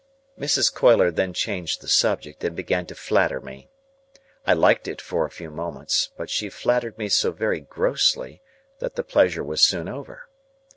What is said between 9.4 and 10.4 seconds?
was soon over.